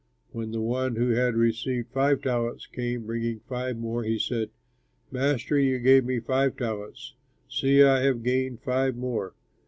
[0.31, 4.49] When the one who had received five talents came bringing five more, he said,
[5.11, 7.13] 'Master, you gave me five talents.
[7.47, 9.35] See, I have gained five more.'